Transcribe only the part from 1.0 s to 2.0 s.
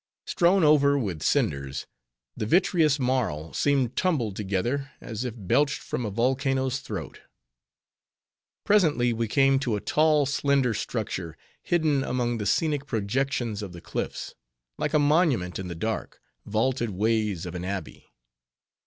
cinders,